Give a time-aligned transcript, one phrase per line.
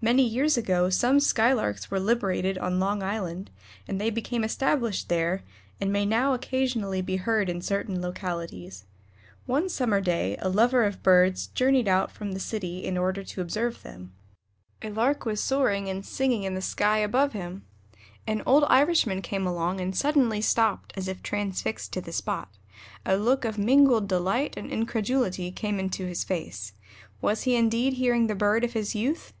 [0.00, 3.52] Many years ago some Skylarks were liberated on Long Island,
[3.86, 5.44] and they became established there,
[5.80, 8.84] and may now occasionally be heard in certain localities.
[9.46, 13.40] One summer day a lover of birds journeyed out from the city in order to
[13.40, 14.12] observe them.
[14.82, 17.64] A Lark was soaring and singing in the sky above him.
[18.26, 22.50] An old Irishman came along and suddenly stopped as if transfixed to the spot.
[23.06, 26.72] A look of mingled delight and incredulity came into his face.
[27.20, 29.32] Was he indeed hearing the bird of his youth?